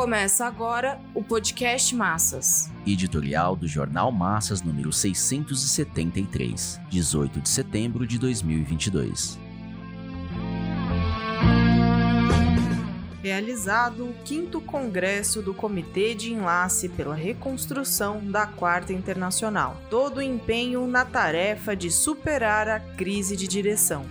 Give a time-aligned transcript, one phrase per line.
[0.00, 2.70] Começa agora o podcast Massas.
[2.86, 9.38] Editorial do Jornal Massas número 673, 18 de setembro de 2022.
[13.22, 19.76] Realizado o 5 Congresso do Comitê de Enlace pela Reconstrução da Quarta Internacional.
[19.90, 24.06] Todo o empenho na tarefa de superar a crise de direção.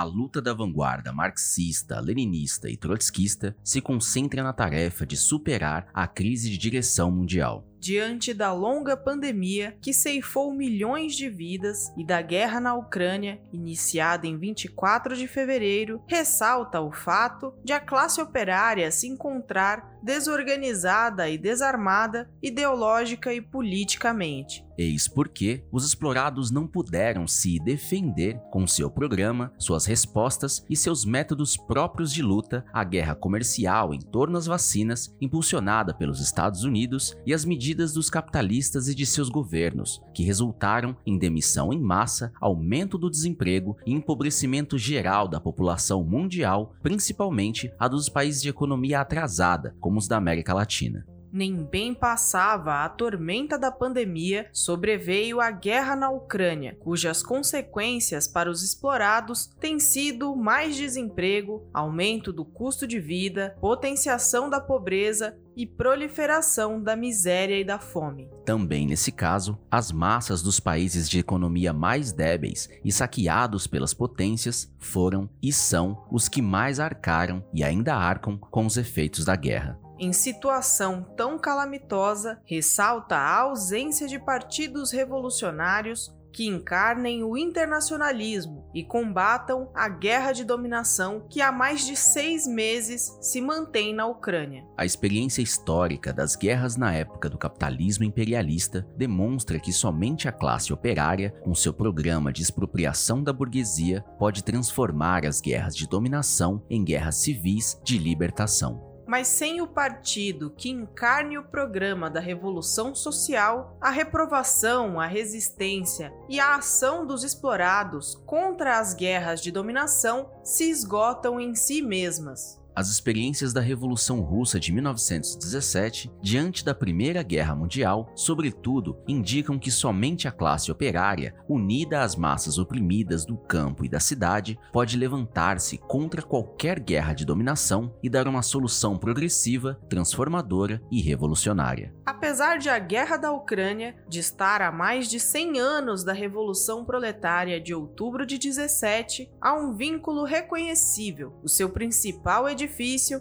[0.00, 6.06] A luta da vanguarda marxista, leninista e trotskista se concentra na tarefa de superar a
[6.06, 12.20] crise de direção mundial diante da longa pandemia que ceifou milhões de vidas e da
[12.20, 18.90] guerra na Ucrânia, iniciada em 24 de fevereiro, ressalta o fato de a classe operária
[18.90, 24.64] se encontrar desorganizada e desarmada ideológica e politicamente.
[24.80, 31.04] Eis porque os explorados não puderam se defender com seu programa, suas respostas e seus
[31.04, 37.14] métodos próprios de luta à guerra comercial em torno às vacinas impulsionada pelos Estados Unidos
[37.26, 42.32] e as medidas dos capitalistas e de seus governos, que resultaram em demissão em massa,
[42.40, 49.02] aumento do desemprego e empobrecimento geral da população mundial, principalmente a dos países de economia
[49.02, 51.04] atrasada, como os da América Latina.
[51.32, 58.50] Nem bem passava a tormenta da pandemia, sobreveio a guerra na Ucrânia, cujas consequências para
[58.50, 65.66] os explorados têm sido mais desemprego, aumento do custo de vida, potenciação da pobreza e
[65.66, 68.28] proliferação da miséria e da fome.
[68.44, 74.72] Também nesse caso, as massas dos países de economia mais débeis e saqueados pelas potências
[74.78, 79.78] foram e são os que mais arcaram e ainda arcam com os efeitos da guerra
[80.00, 88.84] em situação tão calamitosa, ressalta a ausência de partidos revolucionários que encarnem o internacionalismo e
[88.84, 94.64] combatam a guerra de dominação que há mais de seis meses se mantém na Ucrânia.
[94.76, 100.72] A experiência histórica das guerras na época do capitalismo imperialista demonstra que somente a classe
[100.72, 106.84] operária, com seu programa de expropriação da burguesia, pode transformar as guerras de dominação em
[106.84, 113.76] guerras civis de libertação mas sem o partido que encarne o programa da revolução social,
[113.80, 120.70] a reprovação, a resistência e a ação dos explorados contra as guerras de dominação se
[120.70, 122.59] esgotam em si mesmas.
[122.80, 129.70] As experiências da Revolução Russa de 1917, diante da Primeira Guerra Mundial, sobretudo, indicam que
[129.70, 135.76] somente a classe operária, unida às massas oprimidas do campo e da cidade, pode levantar-se
[135.76, 141.94] contra qualquer guerra de dominação e dar uma solução progressiva, transformadora e revolucionária.
[142.06, 147.60] Apesar de a guerra da Ucrânia estar a mais de 100 anos da Revolução Proletária
[147.60, 151.38] de outubro de 17, há um vínculo reconhecível.
[151.42, 152.48] O seu principal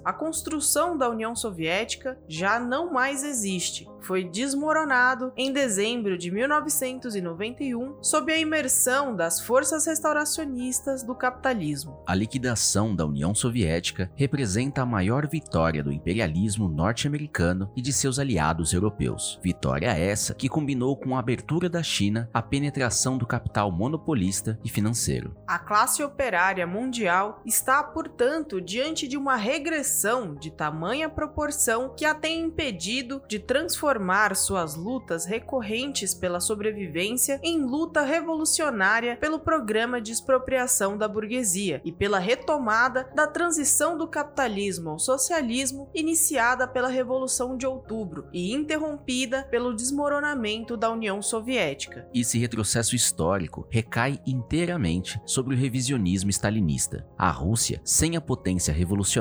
[0.06, 3.88] a construção da União Soviética, já não mais existe.
[4.02, 12.02] Foi desmoronado em dezembro de 1991 sob a imersão das forças restauracionistas do capitalismo.
[12.08, 18.20] A liquidação da União Soviética representa a maior vitória do imperialismo norte-americano e de seus
[18.20, 19.40] aliados europeus.
[19.44, 24.70] Vitória essa que combinou com a abertura da China à penetração do capital monopolista e
[24.70, 25.36] financeiro.
[25.46, 32.14] A classe operária mundial está, portanto, diante de uma regressão de tamanha proporção que a
[32.14, 40.12] tem impedido de transformar suas lutas recorrentes pela sobrevivência em luta revolucionária pelo programa de
[40.12, 47.56] expropriação da burguesia e pela retomada da transição do capitalismo ao socialismo iniciada pela Revolução
[47.56, 52.08] de Outubro e interrompida pelo desmoronamento da União Soviética.
[52.14, 57.08] Esse retrocesso histórico recai inteiramente sobre o revisionismo stalinista.
[57.18, 59.19] A Rússia, sem a potência revolucionária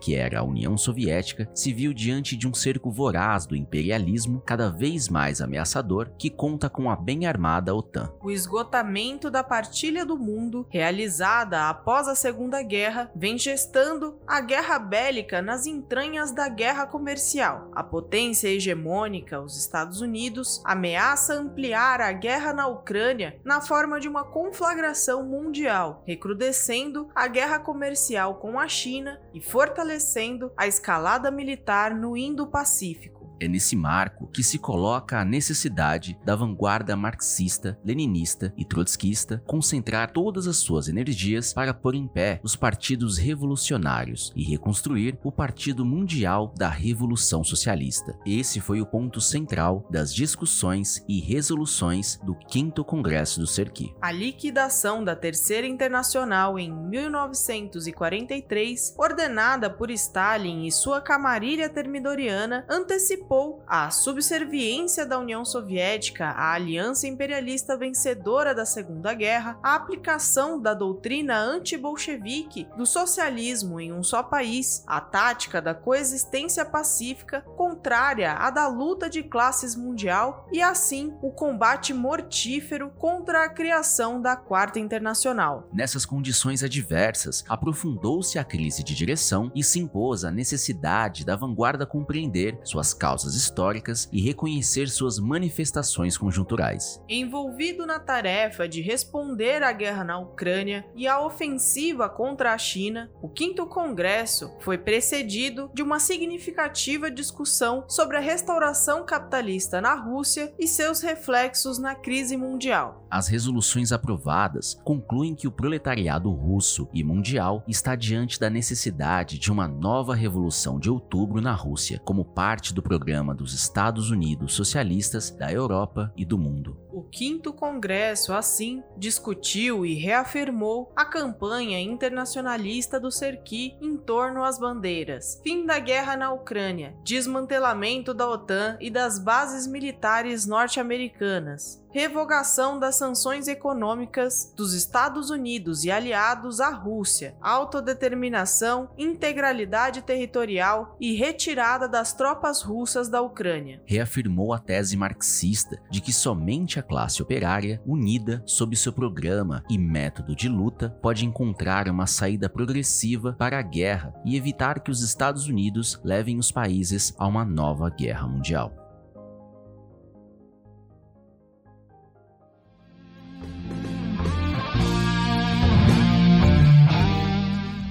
[0.00, 4.70] que era a União Soviética, se viu diante de um cerco voraz do imperialismo cada
[4.70, 8.12] vez mais ameaçador que conta com a bem armada OTAN.
[8.22, 14.78] O esgotamento da partilha do mundo, realizada após a Segunda Guerra, vem gestando a guerra
[14.78, 17.70] bélica nas entranhas da guerra comercial.
[17.74, 24.08] A potência hegemônica, os Estados Unidos, ameaça ampliar a guerra na Ucrânia na forma de
[24.08, 31.94] uma conflagração mundial, recrudescendo a guerra comercial com a China e fortalecendo a escalada militar
[31.94, 33.15] no Indo-Pacífico.
[33.38, 40.10] É nesse marco que se coloca a necessidade da vanguarda marxista, leninista e trotskista concentrar
[40.10, 45.84] todas as suas energias para pôr em pé os partidos revolucionários e reconstruir o Partido
[45.84, 48.18] Mundial da Revolução Socialista.
[48.24, 53.94] Esse foi o ponto central das discussões e resoluções do 5 Congresso do Serqui.
[54.00, 63.25] A liquidação da Terceira Internacional em 1943, ordenada por Stalin e sua camarilha termidoriana, antecipou
[63.66, 70.72] a subserviência da União Soviética à aliança imperialista vencedora da Segunda Guerra, a aplicação da
[70.72, 78.48] doutrina anti-bolchevique do socialismo em um só país, a tática da coexistência pacífica contrária à
[78.50, 84.78] da luta de classes mundial e assim o combate mortífero contra a criação da Quarta
[84.78, 85.68] Internacional.
[85.72, 91.84] Nessas condições adversas, aprofundou-se a crise de direção e se impôs a necessidade da vanguarda
[91.84, 97.00] compreender suas causas históricas e reconhecer suas manifestações conjunturais.
[97.08, 103.10] Envolvido na tarefa de responder à guerra na Ucrânia e à ofensiva contra a China,
[103.22, 110.52] o quinto congresso foi precedido de uma significativa discussão sobre a restauração capitalista na Rússia
[110.58, 113.06] e seus reflexos na crise mundial.
[113.10, 119.50] As resoluções aprovadas concluem que o proletariado russo e mundial está diante da necessidade de
[119.50, 125.30] uma nova revolução de outubro na Rússia, como parte do programa dos Estados Unidos socialistas
[125.30, 126.76] da Europa e do mundo.
[126.90, 134.58] O quinto congresso, assim, discutiu e reafirmou a campanha internacionalista do Serqui em torno às
[134.58, 142.78] bandeiras, fim da guerra na Ucrânia, desmantelamento da OTAN e das bases militares norte-americanas, revogação
[142.78, 151.88] das sanções econômicas dos Estados Unidos e aliados à Rússia, autodeterminação, integralidade territorial e retirada
[151.88, 153.80] das tropas russas da Ucrânia.
[153.86, 159.78] Reafirmou a tese marxista de que somente a classe operária, unida sob seu programa e
[159.78, 165.00] método de luta, pode encontrar uma saída progressiva para a guerra e evitar que os
[165.00, 168.85] Estados Unidos levem os países a uma nova guerra mundial.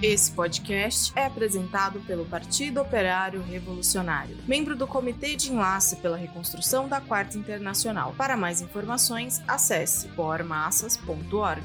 [0.08, 6.88] Esse podcast é apresentado pelo Partido Operário Revolucionário, membro do Comitê de Enlace pela Reconstrução
[6.88, 8.14] da Quarta Internacional.
[8.16, 11.64] Para mais informações, acesse pormassas.org.